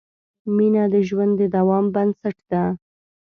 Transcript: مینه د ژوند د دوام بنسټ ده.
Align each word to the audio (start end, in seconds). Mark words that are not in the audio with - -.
مینه 0.55 0.83
د 0.93 0.95
ژوند 1.07 1.33
د 1.37 1.41
دوام 1.55 1.85
بنسټ 1.95 2.37
ده. 2.51 2.63